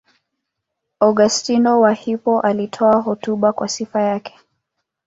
Augustino 0.99 1.79
wa 1.81 1.93
Hippo 1.93 2.41
alitoa 2.41 3.01
hotuba 3.01 3.53
kwa 3.53 3.67
sifa 3.67 4.01
yake. 4.01 4.39